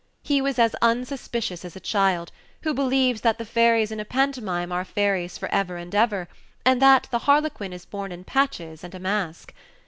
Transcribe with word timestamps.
He 0.23 0.41
was 0.41 0.57
as 0.57 0.75
unsuspicious 0.81 1.63
as 1.63 1.75
a 1.75 1.79
child, 1.79 2.31
who 2.63 2.73
believes 2.73 3.21
that 3.21 3.37
the 3.37 3.45
fairies 3.45 3.91
in 3.91 3.99
a 3.99 4.03
pantomime 4.03 4.71
are 4.71 4.83
fairies 4.83 5.37
for 5.37 5.47
ever 5.53 5.77
and 5.77 5.93
ever, 5.93 6.27
and 6.65 6.81
that 6.81 7.07
the 7.11 7.19
harlequin 7.29 7.71
is 7.71 7.85
born 7.85 8.11
in 8.11 8.23
patches 8.23 8.83
and 8.83 8.95
a 8.95 8.99
mask. 8.99 9.53